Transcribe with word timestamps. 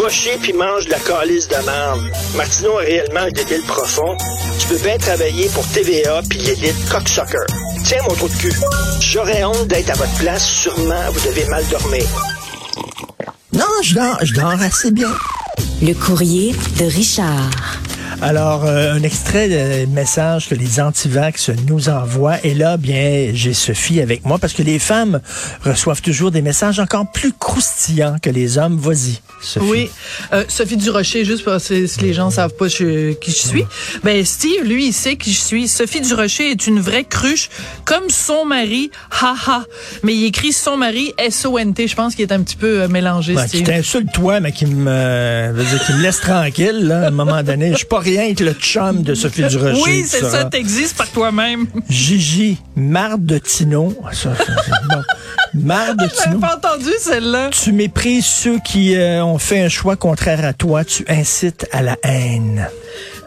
Va 0.00 0.08
chier 0.08 0.36
puis 0.42 0.52
mange 0.52 0.86
de 0.86 0.90
la 0.90 0.98
calice 0.98 1.46
de 1.46 1.54
merde. 1.64 2.10
Martineau 2.36 2.78
a 2.78 2.80
réellement 2.80 3.20
un 3.20 3.30
débile 3.30 3.62
profond. 3.62 4.16
Tu 4.58 4.66
peux 4.66 4.78
bien 4.78 4.98
travailler 4.98 5.48
pour 5.50 5.64
TVA 5.68 6.20
puis 6.28 6.38
l'élite 6.38 6.88
cocksucker. 6.90 7.46
Tiens, 7.84 8.02
mon 8.08 8.14
trou 8.14 8.28
de 8.28 8.34
cul. 8.34 8.52
J'aurais 9.00 9.44
honte 9.44 9.68
d'être 9.68 9.90
à 9.90 9.94
votre 9.94 10.14
place. 10.14 10.44
Sûrement, 10.44 11.10
vous 11.12 11.28
devez 11.28 11.46
mal 11.46 11.64
dormir. 11.68 12.04
Non, 13.52 13.66
je 13.82 13.94
dors, 13.94 14.18
je 14.22 14.34
dors 14.34 14.60
assez 14.60 14.90
bien. 14.90 15.12
Le 15.80 15.94
courrier 15.94 16.54
de 16.78 16.84
Richard. 16.86 17.50
Alors, 18.22 18.64
euh, 18.64 18.94
un 18.94 19.02
extrait 19.02 19.48
de 19.48 19.86
message 19.90 20.48
que 20.48 20.54
les 20.54 20.80
antivax 20.80 21.50
nous 21.68 21.88
envoient. 21.88 22.36
Et 22.44 22.54
là, 22.54 22.76
bien, 22.76 23.30
j'ai 23.34 23.52
Sophie 23.54 24.00
avec 24.00 24.24
moi 24.24 24.38
parce 24.38 24.52
que 24.52 24.62
les 24.62 24.78
femmes 24.78 25.20
reçoivent 25.64 26.00
toujours 26.02 26.30
des 26.30 26.42
messages 26.42 26.78
encore 26.80 27.10
plus 27.12 27.32
croustillants 27.32 28.16
que 28.22 28.30
les 28.30 28.56
hommes. 28.58 28.78
Vas-y, 28.78 29.20
Sophie. 29.42 29.66
Oui, 29.70 29.90
euh, 30.32 30.44
Sophie 30.48 30.76
Durocher, 30.76 31.24
juste 31.24 31.44
parce 31.44 31.68
que 31.68 31.86
si 31.86 32.00
les 32.00 32.12
gens 32.14 32.30
savent 32.30 32.54
pas 32.54 32.68
je- 32.68 33.12
qui 33.14 33.30
je 33.30 33.36
suis. 33.36 33.64
Ben 34.04 34.24
Steve, 34.24 34.64
lui, 34.64 34.88
il 34.88 34.92
sait 34.92 35.16
qui 35.16 35.32
je 35.32 35.40
suis. 35.40 35.68
Sophie 35.68 36.00
Durocher 36.00 36.50
est 36.50 36.66
une 36.66 36.80
vraie 36.80 37.04
cruche, 37.04 37.50
comme 37.84 38.08
son 38.10 38.44
mari, 38.44 38.90
haha. 39.10 39.64
Mais 40.02 40.14
il 40.14 40.24
écrit 40.24 40.52
son 40.52 40.76
mari, 40.76 41.12
S-O-N-T. 41.18 41.88
Je 41.88 41.94
pense 41.96 42.14
qu'il 42.14 42.22
est 42.28 42.32
un 42.32 42.42
petit 42.42 42.56
peu 42.56 42.82
euh, 42.82 42.88
mélangé, 42.88 43.34
Ouais, 43.34 43.42
qui 43.44 43.58
Steve. 43.58 43.66
t'insulte 43.66 44.12
toi, 44.12 44.40
mais 44.40 44.52
qui 44.52 44.66
me, 44.66 44.86
euh, 44.90 45.64
qui 45.86 45.92
me 45.94 46.02
laisse 46.02 46.20
tranquille, 46.20 46.86
là, 46.86 47.04
à 47.04 47.06
un 47.08 47.10
moment 47.10 47.42
donné. 47.42 47.72
Je 47.72 47.76
suis 47.78 47.86
pas 47.86 48.00
rien 48.04 48.34
que 48.34 48.44
le 48.44 48.52
chum 48.52 49.02
de 49.02 49.14
Sophie 49.14 49.44
Durocher. 49.44 49.82
Oui, 49.84 50.04
c'est 50.06 50.24
ça, 50.24 50.44
t'existes 50.44 50.96
par 50.96 51.08
toi-même. 51.08 51.66
Gigi, 51.88 52.58
marde 52.76 53.24
de 53.24 53.38
Tino. 53.38 53.94
Ça, 54.12 54.34
ça, 54.36 54.44
c'est 54.64 54.88
bon. 54.88 55.02
Marde 55.54 55.98
de 55.98 56.06
Tino. 56.22 56.38
pas 56.38 56.56
entendu 56.56 56.90
celle-là. 57.00 57.50
Tu 57.50 57.72
méprises 57.72 58.26
ceux 58.26 58.58
qui 58.58 58.94
euh, 58.96 59.24
ont 59.24 59.38
fait 59.38 59.62
un 59.62 59.68
choix 59.68 59.96
contraire 59.96 60.44
à 60.44 60.52
toi. 60.52 60.84
Tu 60.84 61.04
incites 61.08 61.66
à 61.72 61.82
la 61.82 61.96
haine. 62.02 62.68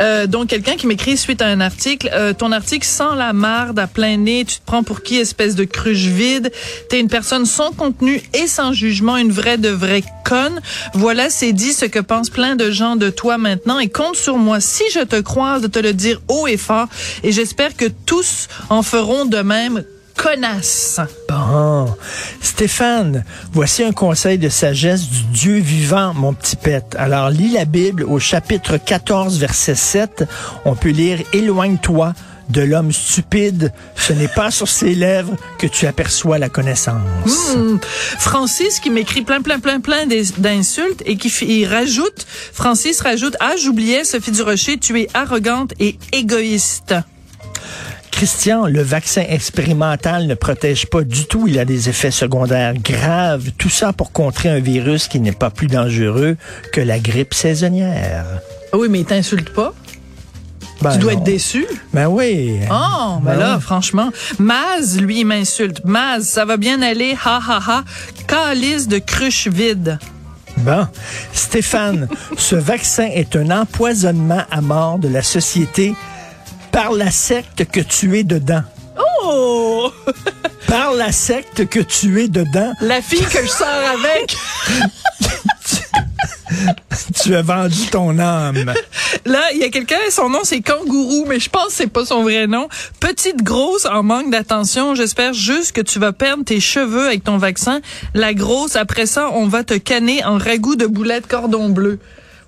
Euh, 0.01 0.27
donc, 0.27 0.47
quelqu'un 0.47 0.75
qui 0.75 0.87
m'écrit 0.87 1.17
suite 1.17 1.41
à 1.41 1.47
un 1.47 1.61
article, 1.61 2.09
euh, 2.13 2.33
ton 2.33 2.51
article 2.51 2.85
sans 2.85 3.15
la 3.15 3.33
marde 3.33 3.79
à 3.79 3.87
plein 3.87 4.17
nez, 4.17 4.45
tu 4.45 4.57
te 4.57 4.65
prends 4.65 4.83
pour 4.83 5.01
qui, 5.01 5.17
espèce 5.17 5.55
de 5.55 5.63
cruche 5.63 6.05
vide, 6.05 6.51
t'es 6.89 6.99
une 6.99 7.09
personne 7.09 7.45
sans 7.45 7.71
contenu 7.71 8.21
et 8.33 8.47
sans 8.47 8.73
jugement, 8.73 9.17
une 9.17 9.31
vraie 9.31 9.57
de 9.57 9.69
vraie 9.69 10.03
conne. 10.25 10.61
Voilà, 10.93 11.29
c'est 11.29 11.53
dit 11.53 11.73
ce 11.73 11.85
que 11.85 11.99
pensent 11.99 12.29
plein 12.29 12.55
de 12.55 12.71
gens 12.71 12.95
de 12.95 13.09
toi 13.09 13.37
maintenant 13.37 13.79
et 13.79 13.89
compte 13.89 14.15
sur 14.15 14.37
moi 14.37 14.59
si 14.59 14.83
je 14.93 14.99
te 14.99 15.19
croise 15.19 15.61
de 15.61 15.67
te 15.67 15.79
le 15.79 15.93
dire 15.93 16.21
haut 16.27 16.47
et 16.47 16.57
fort 16.57 16.87
et 17.23 17.31
j'espère 17.31 17.75
que 17.75 17.85
tous 18.05 18.47
en 18.69 18.83
feront 18.83 19.25
de 19.25 19.37
même. 19.37 19.83
Connasse. 20.17 20.99
Bon. 21.29 21.95
Stéphane, 22.41 23.23
voici 23.53 23.83
un 23.83 23.91
conseil 23.91 24.37
de 24.37 24.49
sagesse 24.49 25.07
du 25.07 25.23
Dieu 25.25 25.57
vivant, 25.59 26.13
mon 26.13 26.33
petit 26.33 26.55
pet. 26.55 26.83
Alors, 26.97 27.29
lis 27.29 27.51
la 27.53 27.65
Bible 27.65 28.03
au 28.03 28.19
chapitre 28.19 28.77
14, 28.77 29.37
verset 29.39 29.75
7. 29.75 30.25
On 30.65 30.75
peut 30.75 30.89
lire 30.89 31.19
Éloigne-toi 31.33 32.13
de 32.49 32.61
l'homme 32.61 32.91
stupide. 32.91 33.71
Ce 33.95 34.13
n'est 34.13 34.27
pas 34.29 34.51
sur 34.51 34.67
ses 34.67 34.95
lèvres 34.95 35.35
que 35.59 35.67
tu 35.67 35.85
aperçois 35.85 36.39
la 36.39 36.49
connaissance. 36.49 37.55
Hmm. 37.55 37.77
Francis 38.17 38.79
qui 38.79 38.89
m'écrit 38.89 39.21
plein, 39.21 39.41
plein, 39.41 39.59
plein, 39.59 39.79
plein 39.81 40.05
d'ins- 40.07 40.31
d'insultes 40.37 41.03
et 41.05 41.17
qui 41.17 41.27
il 41.45 41.65
rajoute, 41.67 42.25
Francis 42.53 43.01
rajoute, 43.01 43.35
ah, 43.39 43.53
j'oubliais, 43.61 44.03
Sophie 44.03 44.31
Durocher, 44.31 44.77
tu 44.77 44.99
es 44.99 45.07
arrogante 45.13 45.73
et 45.79 45.97
égoïste. 46.13 46.95
Christian, 48.17 48.65
le 48.65 48.81
vaccin 48.81 49.21
expérimental 49.29 50.25
ne 50.25 50.33
protège 50.33 50.87
pas 50.87 51.03
du 51.03 51.27
tout. 51.27 51.47
Il 51.47 51.59
a 51.59 51.65
des 51.65 51.87
effets 51.87 52.09
secondaires 52.09 52.73
graves. 52.73 53.51
Tout 53.59 53.69
ça 53.69 53.93
pour 53.93 54.11
contrer 54.11 54.49
un 54.49 54.57
virus 54.59 55.07
qui 55.07 55.19
n'est 55.19 55.31
pas 55.31 55.51
plus 55.51 55.67
dangereux 55.67 56.35
que 56.73 56.81
la 56.81 56.97
grippe 56.97 57.35
saisonnière. 57.35 58.25
Ah 58.73 58.77
Oui, 58.77 58.87
mais 58.89 59.01
il 59.01 59.05
t'insulte 59.05 59.51
pas? 59.51 59.71
Ben 60.81 60.93
tu 60.93 60.97
dois 60.97 61.13
non. 61.13 61.19
être 61.19 61.25
déçu? 61.25 61.67
Ben 61.93 62.07
oui. 62.07 62.57
Oh, 62.71 63.19
ben 63.21 63.33
Ben 63.33 63.39
là, 63.39 63.55
oui. 63.57 63.61
franchement. 63.61 64.09
Maz, 64.39 64.99
lui, 64.99 65.19
il 65.19 65.25
m'insulte. 65.25 65.85
Maz, 65.85 66.23
ça 66.27 66.43
va 66.43 66.57
bien 66.57 66.81
aller, 66.81 67.15
ha 67.23 67.39
ha 67.47 67.59
ha. 67.67 67.83
Calice 68.25 68.87
de 68.87 68.97
cruche 68.97 69.47
vide. 69.47 69.99
Bon. 70.57 70.87
Stéphane, 71.33 72.07
ce 72.37 72.55
vaccin 72.55 73.09
est 73.13 73.35
un 73.35 73.51
empoisonnement 73.51 74.41
à 74.49 74.61
mort 74.61 74.97
de 74.97 75.07
la 75.07 75.21
société 75.21 75.93
par 76.77 76.91
la 76.91 77.09
secte 77.09 77.65
que 77.71 77.79
tu 77.79 78.19
es 78.19 78.23
dedans. 78.23 78.61
Oh! 78.99 79.91
Par 80.67 80.93
la 80.93 81.11
secte 81.11 81.67
que 81.67 81.79
tu 81.79 82.21
es 82.21 82.27
dedans, 82.27 82.71
La 82.81 83.01
fille 83.01 83.25
que 83.25 83.41
je 83.41 83.49
sors 83.49 83.67
avec. 83.67 84.37
tu 87.23 87.33
as 87.35 87.41
vendu 87.41 87.87
ton 87.89 88.19
âme. 88.19 88.73
Là, 89.25 89.41
il 89.53 89.57
y 89.59 89.63
a 89.63 89.69
quelqu'un, 89.69 89.97
son 90.11 90.29
nom 90.29 90.41
c'est 90.43 90.61
Kangourou, 90.61 91.25
mais 91.27 91.39
je 91.39 91.49
pense 91.49 91.69
que 91.69 91.73
c'est 91.73 91.87
pas 91.87 92.05
son 92.05 92.21
vrai 92.21 92.45
nom. 92.45 92.67
Petite 92.99 93.41
grosse 93.41 93.87
en 93.87 94.03
manque 94.03 94.29
d'attention. 94.29 94.93
J'espère 94.93 95.33
juste 95.33 95.71
que 95.71 95.81
tu 95.81 95.97
vas 95.97 96.13
perdre 96.13 96.43
tes 96.43 96.59
cheveux 96.59 97.07
avec 97.07 97.23
ton 97.23 97.39
vaccin. 97.39 97.79
La 98.13 98.35
grosse, 98.35 98.75
après 98.75 99.07
ça, 99.07 99.31
on 99.33 99.47
va 99.47 99.63
te 99.63 99.73
canner 99.73 100.23
en 100.23 100.37
ragoût 100.37 100.75
de 100.75 100.85
boulettes 100.85 101.25
cordon 101.25 101.69
bleu. 101.69 101.97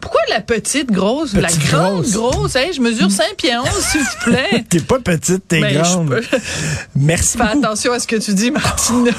Pourquoi 0.02 0.22
la 0.30 0.40
petite 0.42 0.92
grosse? 0.92 1.34
la 1.34 1.50
grande 1.50 2.04
grosse. 2.04 2.14
grosse, 2.14 2.56
hein? 2.56 2.68
Je 2.74 2.80
mesure 2.82 3.12
5 3.12 3.36
pieds 3.38 3.58
11, 3.58 3.68
s'il 3.92 4.00
vous 4.02 4.08
plaît. 4.32 4.64
T'es 4.70 4.80
pas 4.80 5.00
petite, 5.00 5.48
t'es 5.48 5.60
Ben, 5.60 5.82
grande. 5.82 6.10
peux- 6.10 6.24
Merci 6.96 7.38
Fais 7.38 7.44
beaucoup. 7.44 7.58
attention 7.66 7.92
à 7.94 8.00
ce 8.00 8.08
que 8.08 8.16
tu 8.16 8.34
dis, 8.34 8.50
Martine. 8.52 9.10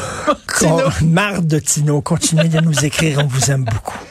Con- 0.58 0.80
Marre 1.02 1.42
de 1.42 1.58
Tino. 1.58 2.00
Continuez 2.00 2.48
de 2.48 2.60
nous 2.60 2.84
écrire. 2.84 3.20
On 3.22 3.26
vous 3.26 3.50
aime 3.50 3.64
beaucoup. 3.64 3.98